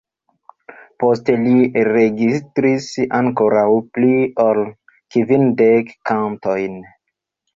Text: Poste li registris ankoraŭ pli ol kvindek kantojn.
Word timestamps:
Poste 1.01 1.33
li 1.41 1.51
registris 1.87 2.87
ankoraŭ 3.19 3.67
pli 3.97 4.09
ol 4.47 4.61
kvindek 5.17 5.93
kantojn. 6.11 6.81